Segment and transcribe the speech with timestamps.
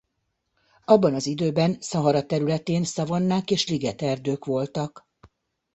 [0.85, 5.07] Abban az időben Szahara területén szavannák és ligeterdők voltak.